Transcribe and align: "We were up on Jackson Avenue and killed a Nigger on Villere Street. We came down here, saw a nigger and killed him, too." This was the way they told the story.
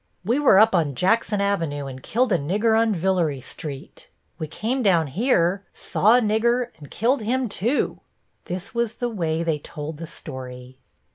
"We 0.25 0.39
were 0.39 0.57
up 0.57 0.73
on 0.73 0.95
Jackson 0.95 1.41
Avenue 1.41 1.85
and 1.85 2.01
killed 2.01 2.31
a 2.31 2.39
Nigger 2.39 2.75
on 2.75 2.91
Villere 2.95 3.39
Street. 3.39 4.09
We 4.39 4.47
came 4.47 4.81
down 4.81 5.05
here, 5.05 5.63
saw 5.75 6.17
a 6.17 6.21
nigger 6.21 6.69
and 6.79 6.89
killed 6.89 7.21
him, 7.21 7.47
too." 7.47 7.99
This 8.45 8.73
was 8.73 8.95
the 8.95 9.09
way 9.09 9.43
they 9.43 9.59
told 9.59 9.97
the 9.97 10.07
story. 10.07 10.79